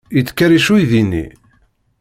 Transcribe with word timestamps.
Yettkerric 0.15 0.67
uydi-nni? 0.73 1.25